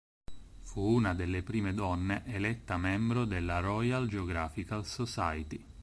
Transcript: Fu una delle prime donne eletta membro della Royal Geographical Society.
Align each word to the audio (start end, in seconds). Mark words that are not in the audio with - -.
Fu 0.63 0.81
una 0.81 1.13
delle 1.13 1.43
prime 1.43 1.75
donne 1.75 2.23
eletta 2.25 2.75
membro 2.75 3.23
della 3.25 3.59
Royal 3.59 4.07
Geographical 4.07 4.83
Society. 4.83 5.63